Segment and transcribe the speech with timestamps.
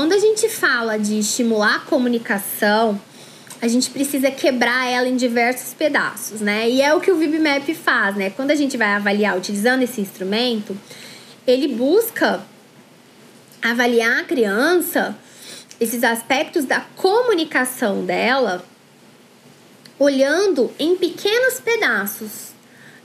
[0.00, 2.98] quando a gente fala de estimular a comunicação,
[3.60, 6.70] a gente precisa quebrar ela em diversos pedaços, né?
[6.70, 8.30] E é o que o VibMap faz, né?
[8.30, 10.74] Quando a gente vai avaliar utilizando esse instrumento,
[11.46, 12.40] ele busca
[13.60, 15.14] avaliar a criança,
[15.78, 18.64] esses aspectos da comunicação dela,
[19.98, 22.49] olhando em pequenos pedaços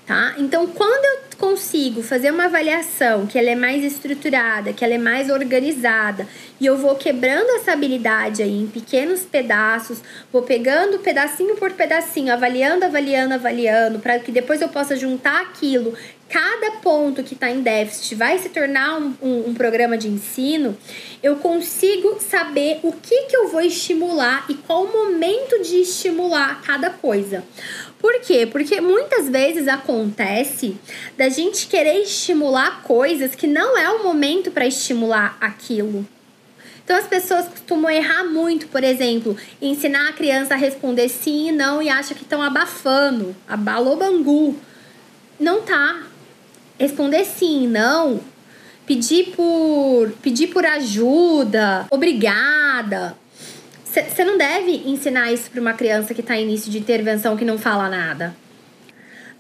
[0.06, 0.36] tá?
[0.38, 4.98] Então, quando eu consigo fazer uma avaliação que ela é mais estruturada, que ela é
[4.98, 6.28] mais organizada,
[6.60, 10.02] e eu vou quebrando essa habilidade aí em pequenos pedaços,
[10.32, 15.94] vou pegando pedacinho por pedacinho, avaliando, avaliando, avaliando, para que depois eu possa juntar aquilo
[16.30, 20.78] cada ponto que está em déficit vai se tornar um, um, um, programa de ensino,
[21.22, 26.62] eu consigo saber o que, que eu vou estimular e qual o momento de estimular
[26.62, 27.44] cada coisa.
[28.00, 28.46] Por quê?
[28.46, 30.78] Porque muitas vezes acontece
[31.18, 36.06] da gente querer estimular coisas que não é o momento para estimular aquilo.
[36.84, 41.52] Então as pessoas costumam errar muito, por exemplo, ensinar a criança a responder sim e
[41.52, 44.56] não e acha que estão abafando, abalou bangu.
[45.40, 46.04] Não tá.
[46.80, 48.20] Responder sim, não,
[48.86, 53.16] pedir por pedir por ajuda, obrigada,
[53.86, 57.46] você não deve ensinar isso para uma criança que está em início de intervenção que
[57.46, 58.36] não fala nada.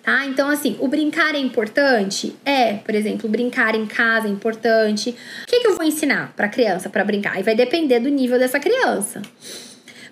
[0.02, 0.24] Tá?
[0.28, 2.36] Então, assim, o brincar é importante?
[2.46, 5.10] É, por exemplo, brincar em casa é importante.
[5.10, 7.40] O que, que eu vou ensinar para a criança para brincar?
[7.40, 9.24] E vai depender do nível dessa criança.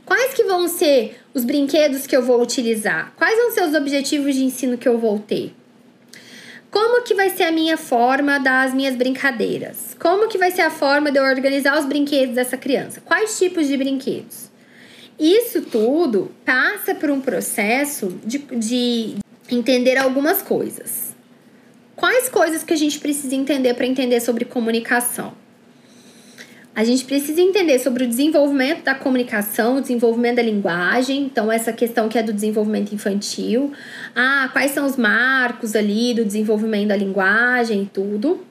[0.04, 3.14] Quais que vão ser os brinquedos que eu vou utilizar?
[3.16, 5.54] Quais vão ser os objetivos de ensino que eu vou ter?
[6.74, 9.96] Como que vai ser a minha forma das minhas brincadeiras?
[10.00, 13.00] Como que vai ser a forma de eu organizar os brinquedos dessa criança?
[13.00, 14.50] Quais tipos de brinquedos?
[15.20, 19.18] Isso tudo passa por um processo de, de
[19.52, 21.16] entender algumas coisas.
[21.96, 25.43] Quais coisas que a gente precisa entender para entender sobre comunicação?
[26.76, 31.72] A gente precisa entender sobre o desenvolvimento da comunicação, o desenvolvimento da linguagem, então essa
[31.72, 33.72] questão que é do desenvolvimento infantil.
[34.16, 38.44] Ah, quais são os marcos ali do desenvolvimento da linguagem e tudo.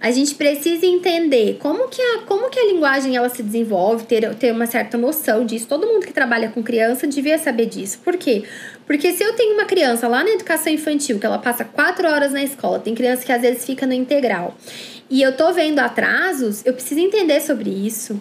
[0.00, 4.32] A gente precisa entender como que a, como que a linguagem ela se desenvolve, ter,
[4.36, 5.66] ter uma certa noção disso.
[5.66, 7.98] Todo mundo que trabalha com criança devia saber disso.
[8.04, 8.44] Por quê?
[8.86, 12.32] Porque se eu tenho uma criança lá na educação infantil, que ela passa quatro horas
[12.32, 14.56] na escola, tem criança que às vezes fica no integral,
[15.10, 18.20] e eu tô vendo atrasos, eu preciso entender sobre isso.